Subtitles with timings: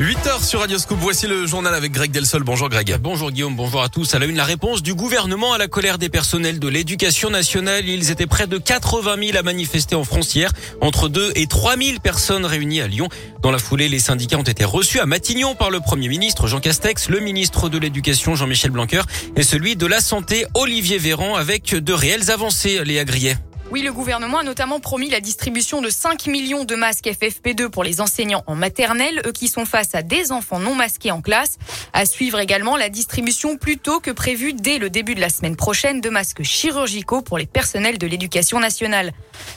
[0.00, 0.98] 8h sur Radio Scoop.
[1.00, 2.42] Voici le journal avec Greg Delsol.
[2.42, 2.96] Bonjour Greg.
[3.00, 4.12] Bonjour Guillaume, bonjour à tous.
[4.12, 7.88] À la une, la réponse du gouvernement à la colère des personnels de l'éducation nationale.
[7.88, 10.50] Ils étaient près de 80 000 à manifester en France hier.
[10.80, 13.08] Entre 2 et 3 000 personnes réunies à Lyon.
[13.40, 16.58] Dans la foulée, les syndicats ont été reçus à Matignon par le Premier ministre Jean
[16.58, 19.02] Castex, le ministre de l'Éducation Jean-Michel Blanquer
[19.36, 23.36] et celui de la Santé Olivier Véran avec de réelles avancées, Léa Grillet.
[23.70, 27.82] Oui, le gouvernement a notamment promis la distribution de 5 millions de masques FFP2 pour
[27.82, 31.56] les enseignants en maternelle, eux qui sont face à des enfants non masqués en classe.
[31.94, 35.56] À suivre également la distribution plus tôt que prévu dès le début de la semaine
[35.56, 39.12] prochaine de masques chirurgicaux pour les personnels de l'éducation nationale.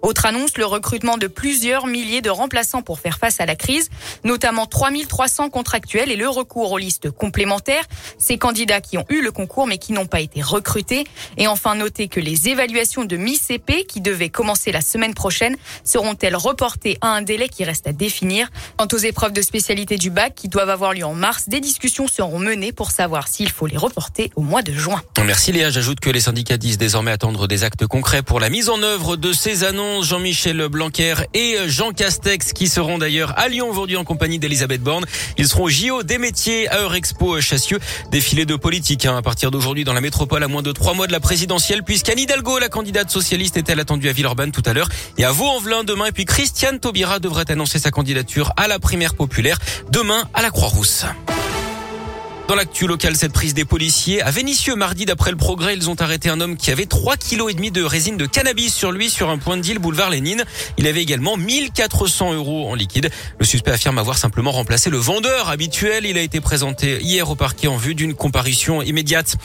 [0.00, 3.90] Autre annonce, le recrutement de plusieurs milliers de remplaçants pour faire face à la crise,
[4.24, 7.84] notamment 3300 contractuels et le recours aux listes complémentaires.
[8.18, 11.04] Ces candidats qui ont eu le concours mais qui n'ont pas été recrutés.
[11.36, 16.36] Et enfin, notez que les évaluations de mi-CP qui devaient commencer la semaine prochaine seront-elles
[16.36, 18.48] reportées à un délai qui reste à définir?
[18.76, 22.06] Quant aux épreuves de spécialité du bac qui doivent avoir lieu en mars, des discussions
[22.06, 25.02] seront menées pour savoir s'il faut les reporter au mois de juin.
[25.24, 25.70] Merci Léa.
[25.70, 29.16] J'ajoute que les syndicats disent désormais attendre des actes concrets pour la mise en œuvre
[29.16, 30.06] de ces annonces.
[30.06, 35.04] Jean-Michel Blanquer et Jean Castex qui seront d'ailleurs à Lyon aujourd'hui en compagnie d'Elisabeth Borne.
[35.36, 37.78] Ils seront au JO des métiers à Eurexpo Chassieux.
[38.10, 41.06] Défilé de politique hein, à partir d'aujourd'hui dans la métropole à moins de trois mois
[41.06, 45.24] de la présidentielle puisqu'Anne Hidalgo, la candidate socialiste, attendue à Villeurbanne tout à l'heure et
[45.24, 46.06] à Vaux-en-Velin demain.
[46.06, 49.58] Et puis Christiane Taubira devrait annoncer sa candidature à la primaire populaire
[49.90, 51.06] demain à la Croix-Rousse.
[52.50, 55.94] Dans l'actu local, cette prise des policiers à Vénissieux mardi, d'après le progrès, ils ont
[55.94, 59.08] arrêté un homme qui avait 3 kg et demi de résine de cannabis sur lui
[59.08, 60.42] sur un point de deal boulevard Lénine.
[60.76, 63.08] Il avait également 1400 euros en liquide.
[63.38, 66.06] Le suspect affirme avoir simplement remplacé le vendeur habituel.
[66.06, 69.36] Il a été présenté hier au parquet en vue d'une comparution immédiate.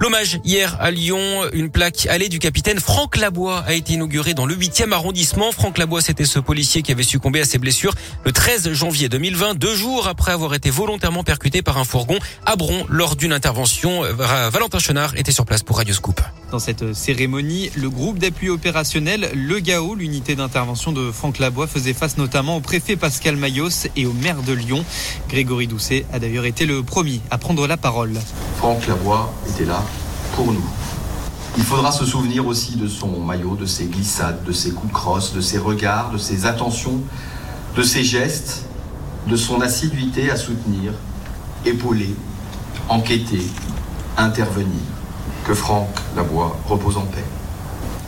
[0.00, 4.46] L'hommage hier à Lyon, une plaque allée du capitaine Franck Labois a été inaugurée dans
[4.46, 5.52] le 8e arrondissement.
[5.52, 9.54] Franck Labois, c'était ce policier qui avait succombé à ses blessures le 13 janvier 2020,
[9.54, 12.18] deux jours après avoir été volontairement percuté par un fourgon
[12.56, 14.02] Bron lors d'une intervention.
[14.02, 16.20] Valentin Chenard était sur place pour Radio Scoop.
[16.50, 21.94] Dans cette cérémonie, le groupe d'appui opérationnel, le GAO, l'unité d'intervention de Franck Labois, faisait
[21.94, 24.84] face notamment au préfet Pascal Mayos et au maire de Lyon.
[25.28, 28.12] Grégory Doucet a d'ailleurs été le premier à prendre la parole.
[28.58, 29.82] Franck Labois était là
[30.36, 30.64] pour nous.
[31.56, 34.92] Il faudra se souvenir aussi de son maillot, de ses glissades, de ses coups de
[34.92, 37.00] crosse, de ses regards, de ses attentions,
[37.76, 38.64] de ses gestes,
[39.28, 40.92] de son assiduité à soutenir,
[41.64, 42.14] épauler,
[42.88, 43.46] enquêter,
[44.16, 44.80] intervenir.
[45.46, 47.24] Que Franck Labois repose en paix.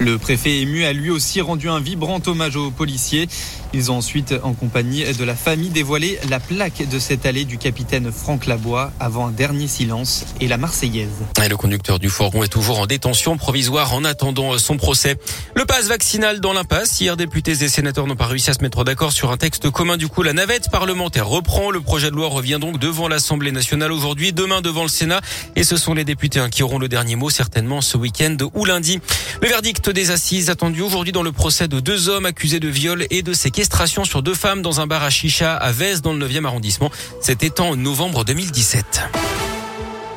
[0.00, 3.28] Le préfet ému a lui aussi rendu un vibrant hommage aux policiers.
[3.74, 7.58] Ils ont ensuite, en compagnie de la famille, dévoilé la plaque de cette allée du
[7.58, 11.10] capitaine Franck Labois avant un dernier silence et la Marseillaise.
[11.48, 15.16] Le conducteur du fourgon est toujours en détention provisoire en attendant son procès.
[15.54, 16.98] Le passe vaccinal dans l'impasse.
[16.98, 19.98] Hier, députés et sénateurs n'ont pas réussi à se mettre d'accord sur un texte commun.
[19.98, 21.70] Du coup, la navette parlementaire reprend.
[21.70, 25.20] Le projet de loi revient donc devant l'Assemblée nationale aujourd'hui, demain devant le Sénat.
[25.56, 28.98] Et ce sont les députés qui auront le dernier mot certainement ce week-end ou lundi.
[29.42, 33.06] Le verdict des assises attendu aujourd'hui dans le procès de deux hommes accusés de viol
[33.10, 33.57] et de séquestration
[34.04, 36.90] sur deux femmes dans un bar à chicha à Vez dans le 9e arrondissement.
[37.20, 39.47] C'était en novembre 2017.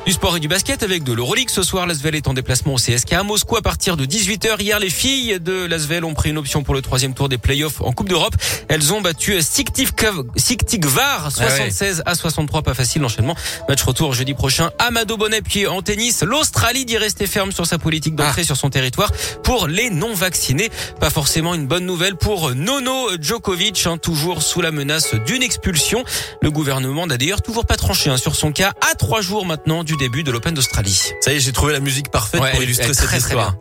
[0.04, 1.48] Du sport et du basket avec de l'Euroleague.
[1.48, 4.60] Ce soir, l'Asvel est en déplacement au CSK à Moscou à partir de 18h.
[4.60, 7.80] Hier, les filles de l'Asvel ont pris une option pour le troisième tour des playoffs
[7.80, 8.34] en Coupe d'Europe.
[8.66, 12.62] Elles ont battu Siktikvar 76 à 63.
[12.62, 13.36] Pas facile l'enchaînement.
[13.68, 14.72] Match retour jeudi prochain.
[14.80, 16.24] Amado Bonnet puis en tennis.
[16.24, 19.12] L'Australie dit rester ferme sur sa politique d'entrée sur son territoire
[19.44, 20.70] pour les non-vaccinés.
[20.98, 26.02] Pas forcément une bonne nouvelle pour Nono Djokovic, hein, toujours sous la menace d'une expulsion.
[26.42, 29.84] Le gouvernement n'a d'ailleurs toujours pas tranché hein, sur son cas à trois jours maintenant
[29.84, 31.10] du début de l'Open d'Australie.
[31.20, 33.52] Ça y est, j'ai trouvé la musique parfaite Ouais, pour illustrer cette très, histoire.
[33.52, 33.60] bien.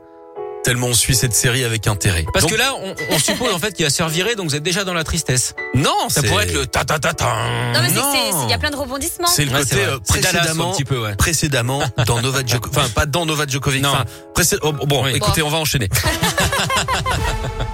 [0.64, 2.24] Tellement on suit cette série avec intérêt.
[2.34, 4.48] Parce Donc- que là, on, on suppose en fait qu'il va se faire virer, donc
[4.48, 5.56] vous êtes déjà dans la tristesse.
[5.74, 7.26] non, Ça pourrait être le ta ta ta ta.
[7.74, 9.26] Non mais il y a plein de rebondissements.
[9.28, 11.16] C'est le Ouais, côté euh, précédemment, un petit peu, ouais.
[11.16, 12.78] précédemment dans Novak Djokovic.
[12.78, 13.82] Enfin, pas dans Novak Djokovic.
[13.82, 13.90] Non.
[13.90, 14.06] Enfin,
[14.36, 15.14] précé- oh, bon, Oui.
[15.16, 15.90] écoutez, on va enchaîner.